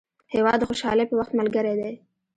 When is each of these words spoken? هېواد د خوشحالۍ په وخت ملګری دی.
هېواد 0.33 0.57
د 0.59 0.63
خوشحالۍ 0.69 1.05
په 1.07 1.15
وخت 1.19 1.31
ملګری 1.39 1.73
دی. 1.79 1.93